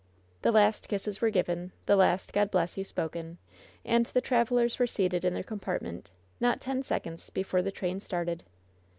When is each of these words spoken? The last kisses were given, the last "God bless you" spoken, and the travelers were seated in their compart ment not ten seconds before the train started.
The 0.41 0.51
last 0.51 0.89
kisses 0.89 1.21
were 1.21 1.29
given, 1.29 1.73
the 1.85 1.95
last 1.95 2.33
"God 2.33 2.49
bless 2.49 2.75
you" 2.75 2.83
spoken, 2.83 3.37
and 3.85 4.07
the 4.07 4.19
travelers 4.19 4.79
were 4.79 4.87
seated 4.87 5.23
in 5.23 5.35
their 5.35 5.43
compart 5.43 5.83
ment 5.83 6.09
not 6.39 6.59
ten 6.59 6.81
seconds 6.81 7.29
before 7.29 7.61
the 7.61 7.69
train 7.71 7.99
started. 7.99 8.43